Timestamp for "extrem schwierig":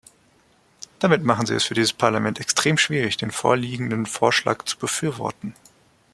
2.39-3.17